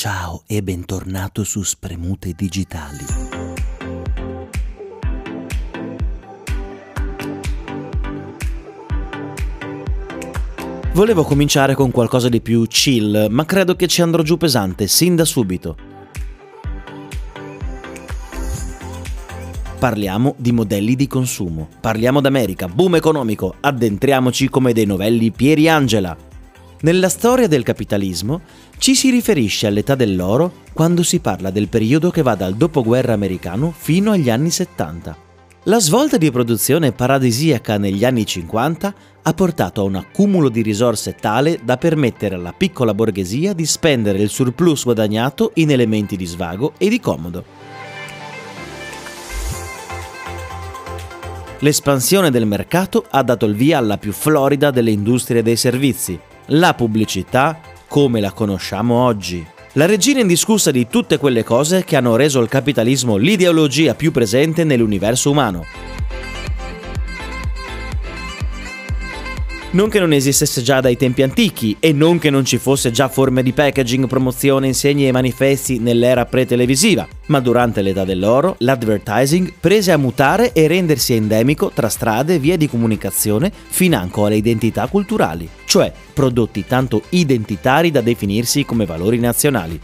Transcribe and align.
Ciao 0.00 0.44
e 0.46 0.62
bentornato 0.62 1.42
su 1.42 1.64
Spremute 1.64 2.32
Digitali. 2.32 3.04
Volevo 10.92 11.24
cominciare 11.24 11.74
con 11.74 11.90
qualcosa 11.90 12.28
di 12.28 12.40
più 12.40 12.64
chill, 12.68 13.26
ma 13.28 13.44
credo 13.44 13.74
che 13.74 13.88
ci 13.88 14.00
andrò 14.00 14.22
giù 14.22 14.36
pesante 14.36 14.86
sin 14.86 15.16
da 15.16 15.24
subito. 15.24 15.76
Parliamo 19.80 20.36
di 20.38 20.52
modelli 20.52 20.94
di 20.94 21.08
consumo, 21.08 21.70
parliamo 21.80 22.20
d'America, 22.20 22.68
boom 22.68 22.94
economico, 22.94 23.56
addentriamoci 23.58 24.48
come 24.48 24.72
dei 24.72 24.86
novelli 24.86 25.32
Pieri 25.32 25.68
Angela. 25.68 26.27
Nella 26.80 27.08
storia 27.08 27.48
del 27.48 27.64
capitalismo 27.64 28.42
ci 28.78 28.94
si 28.94 29.10
riferisce 29.10 29.66
all'età 29.66 29.96
dell'oro 29.96 30.62
quando 30.72 31.02
si 31.02 31.18
parla 31.18 31.50
del 31.50 31.68
periodo 31.68 32.10
che 32.10 32.22
va 32.22 32.36
dal 32.36 32.54
dopoguerra 32.54 33.14
americano 33.14 33.74
fino 33.76 34.12
agli 34.12 34.30
anni 34.30 34.50
70. 34.50 35.16
La 35.64 35.80
svolta 35.80 36.18
di 36.18 36.30
produzione 36.30 36.92
paradisiaca 36.92 37.78
negli 37.78 38.04
anni 38.04 38.24
50 38.24 38.94
ha 39.22 39.34
portato 39.34 39.80
a 39.80 39.84
un 39.84 39.96
accumulo 39.96 40.48
di 40.48 40.62
risorse 40.62 41.16
tale 41.16 41.58
da 41.64 41.76
permettere 41.76 42.36
alla 42.36 42.54
piccola 42.56 42.94
borghesia 42.94 43.54
di 43.54 43.66
spendere 43.66 44.22
il 44.22 44.30
surplus 44.30 44.84
guadagnato 44.84 45.50
in 45.54 45.72
elementi 45.72 46.16
di 46.16 46.26
svago 46.26 46.74
e 46.78 46.88
di 46.88 47.00
comodo. 47.00 47.44
L'espansione 51.58 52.30
del 52.30 52.46
mercato 52.46 53.04
ha 53.10 53.24
dato 53.24 53.44
il 53.46 53.56
via 53.56 53.78
alla 53.78 53.98
più 53.98 54.12
florida 54.12 54.70
delle 54.70 54.92
industrie 54.92 55.42
dei 55.42 55.56
servizi, 55.56 56.18
la 56.48 56.74
pubblicità 56.74 57.60
come 57.88 58.20
la 58.20 58.32
conosciamo 58.32 58.94
oggi. 59.04 59.44
La 59.72 59.86
regina 59.86 60.20
indiscussa 60.20 60.70
di 60.70 60.86
tutte 60.88 61.18
quelle 61.18 61.44
cose 61.44 61.84
che 61.84 61.96
hanno 61.96 62.16
reso 62.16 62.40
il 62.40 62.48
capitalismo 62.48 63.16
l'ideologia 63.16 63.94
più 63.94 64.12
presente 64.12 64.64
nell'universo 64.64 65.30
umano. 65.30 65.64
Non 69.70 69.90
che 69.90 70.00
non 70.00 70.14
esistesse 70.14 70.62
già 70.62 70.80
dai 70.80 70.96
tempi 70.96 71.20
antichi 71.20 71.76
e 71.78 71.92
non 71.92 72.18
che 72.18 72.30
non 72.30 72.42
ci 72.42 72.56
fosse 72.56 72.90
già 72.90 73.06
forme 73.08 73.42
di 73.42 73.52
packaging, 73.52 74.06
promozione, 74.06 74.68
insegne 74.68 75.08
e 75.08 75.12
manifesti 75.12 75.78
nell'era 75.78 76.24
pre-televisiva, 76.24 77.06
ma 77.26 77.38
durante 77.40 77.82
l'età 77.82 78.04
dell'oro 78.04 78.54
l'advertising 78.60 79.52
prese 79.60 79.92
a 79.92 79.98
mutare 79.98 80.54
e 80.54 80.66
rendersi 80.68 81.12
endemico 81.12 81.70
tra 81.74 81.90
strade, 81.90 82.38
vie 82.38 82.56
di 82.56 82.66
comunicazione, 82.66 83.52
financo 83.68 84.24
alle 84.24 84.36
identità 84.36 84.86
culturali, 84.86 85.46
cioè 85.66 85.92
prodotti 86.14 86.64
tanto 86.66 87.02
identitari 87.10 87.90
da 87.90 88.00
definirsi 88.00 88.64
come 88.64 88.86
valori 88.86 89.18
nazionali. 89.18 89.78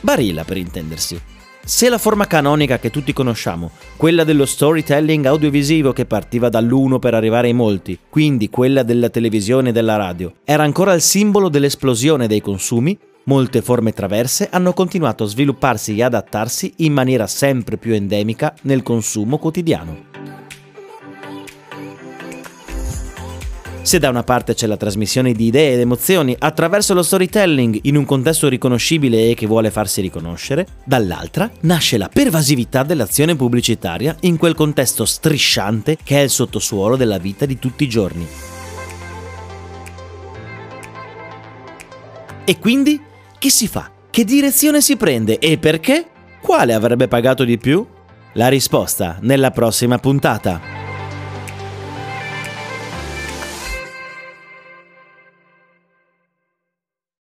Barilla 0.00 0.44
per 0.44 0.56
intendersi. 0.56 1.39
Se 1.64 1.88
la 1.88 1.98
forma 1.98 2.26
canonica 2.26 2.78
che 2.78 2.90
tutti 2.90 3.12
conosciamo, 3.12 3.70
quella 3.96 4.24
dello 4.24 4.46
storytelling 4.46 5.24
audiovisivo 5.26 5.92
che 5.92 6.04
partiva 6.04 6.48
dall'uno 6.48 6.98
per 6.98 7.14
arrivare 7.14 7.48
ai 7.48 7.52
molti, 7.52 7.98
quindi 8.08 8.48
quella 8.50 8.82
della 8.82 9.08
televisione 9.08 9.68
e 9.68 9.72
della 9.72 9.96
radio, 9.96 10.32
era 10.44 10.64
ancora 10.64 10.94
il 10.94 11.00
simbolo 11.00 11.48
dell'esplosione 11.48 12.26
dei 12.26 12.40
consumi, 12.40 12.98
molte 13.24 13.62
forme 13.62 13.92
traverse 13.92 14.48
hanno 14.50 14.72
continuato 14.72 15.24
a 15.24 15.28
svilupparsi 15.28 15.96
e 15.96 16.02
adattarsi 16.02 16.72
in 16.78 16.92
maniera 16.92 17.26
sempre 17.26 17.76
più 17.76 17.94
endemica 17.94 18.54
nel 18.62 18.82
consumo 18.82 19.38
quotidiano. 19.38 20.19
Se 23.90 23.98
da 23.98 24.08
una 24.08 24.22
parte 24.22 24.54
c'è 24.54 24.68
la 24.68 24.76
trasmissione 24.76 25.32
di 25.32 25.46
idee 25.46 25.72
ed 25.72 25.80
emozioni 25.80 26.36
attraverso 26.38 26.94
lo 26.94 27.02
storytelling 27.02 27.76
in 27.82 27.96
un 27.96 28.04
contesto 28.04 28.46
riconoscibile 28.46 29.30
e 29.30 29.34
che 29.34 29.48
vuole 29.48 29.72
farsi 29.72 30.00
riconoscere, 30.00 30.64
dall'altra 30.84 31.50
nasce 31.62 31.98
la 31.98 32.08
pervasività 32.08 32.84
dell'azione 32.84 33.34
pubblicitaria 33.34 34.14
in 34.20 34.36
quel 34.36 34.54
contesto 34.54 35.04
strisciante 35.04 35.98
che 36.04 36.18
è 36.18 36.20
il 36.20 36.30
sottosuolo 36.30 36.94
della 36.94 37.18
vita 37.18 37.46
di 37.46 37.58
tutti 37.58 37.82
i 37.82 37.88
giorni. 37.88 38.28
E 42.44 42.58
quindi 42.60 43.02
che 43.40 43.50
si 43.50 43.66
fa? 43.66 43.90
Che 44.08 44.24
direzione 44.24 44.80
si 44.80 44.96
prende 44.96 45.40
e 45.40 45.58
perché? 45.58 46.06
Quale 46.40 46.74
avrebbe 46.74 47.08
pagato 47.08 47.42
di 47.42 47.58
più? 47.58 47.84
La 48.34 48.46
risposta 48.46 49.18
nella 49.22 49.50
prossima 49.50 49.98
puntata. 49.98 50.79